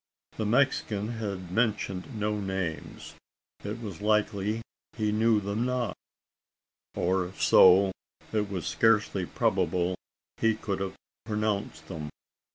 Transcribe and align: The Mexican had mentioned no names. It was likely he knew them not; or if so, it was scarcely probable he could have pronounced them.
The 0.37 0.47
Mexican 0.47 1.09
had 1.19 1.51
mentioned 1.51 2.19
no 2.19 2.39
names. 2.39 3.13
It 3.63 3.79
was 3.83 4.01
likely 4.01 4.63
he 4.97 5.11
knew 5.11 5.39
them 5.39 5.63
not; 5.63 5.95
or 6.95 7.23
if 7.27 7.39
so, 7.39 7.91
it 8.33 8.49
was 8.49 8.65
scarcely 8.65 9.27
probable 9.27 9.93
he 10.37 10.55
could 10.55 10.79
have 10.79 10.95
pronounced 11.27 11.87
them. 11.87 12.09